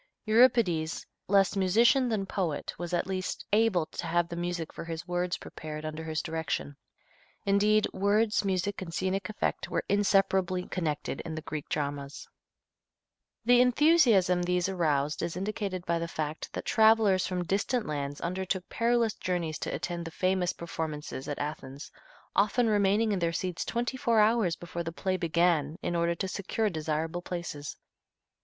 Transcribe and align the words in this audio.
Euripides, 0.25 1.05
less 1.27 1.55
musician 1.55 2.09
than 2.09 2.25
poet, 2.25 2.73
was 2.79 2.91
at 2.91 3.05
least 3.05 3.45
able 3.53 3.85
to 3.85 4.07
have 4.07 4.27
the 4.29 4.35
music 4.35 4.73
for 4.73 4.83
his 4.83 5.07
works 5.07 5.37
prepared 5.37 5.85
under 5.85 6.03
his 6.03 6.23
direction. 6.23 6.75
Indeed, 7.45 7.85
words, 7.93 8.43
music 8.43 8.81
and 8.81 8.91
scenic 8.91 9.29
effect 9.29 9.69
were 9.69 9.83
inseparably 9.87 10.67
connected 10.69 11.21
in 11.21 11.35
the 11.35 11.43
Greek 11.43 11.69
dramas. 11.69 12.27
[Illustration: 13.45 13.45
CORELLI] 13.45 13.45
The 13.45 13.61
enthusiasm 13.61 14.41
these 14.41 14.67
aroused 14.67 15.21
is 15.21 15.37
indicated 15.37 15.85
by 15.85 15.99
the 15.99 16.07
fact 16.07 16.51
that 16.53 16.65
travelers 16.65 17.27
from 17.27 17.43
distant 17.45 17.85
lands 17.85 18.19
undertook 18.21 18.67
perilous 18.69 19.13
journeys 19.13 19.59
to 19.59 19.75
attend 19.75 20.05
the 20.05 20.09
famous 20.09 20.51
performances 20.51 21.27
at 21.27 21.37
Athens, 21.37 21.91
often 22.35 22.67
remaining 22.67 23.11
in 23.11 23.19
their 23.19 23.31
seats 23.33 23.63
twenty 23.63 23.97
four 23.97 24.19
hours 24.19 24.55
before 24.55 24.81
the 24.81 24.91
play 24.91 25.15
began 25.15 25.77
in 25.83 25.95
order 25.95 26.15
to 26.15 26.27
secure 26.27 26.71
desirable 26.71 27.21
places. 27.21 27.77